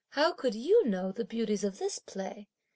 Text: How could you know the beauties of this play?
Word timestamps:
How 0.13 0.31
could 0.33 0.55
you 0.55 0.83
know 0.87 1.11
the 1.11 1.23
beauties 1.23 1.63
of 1.63 1.77
this 1.77 1.99
play? 1.99 2.47